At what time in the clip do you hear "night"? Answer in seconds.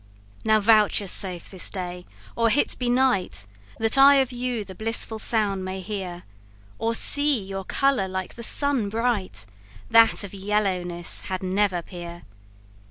2.81-3.45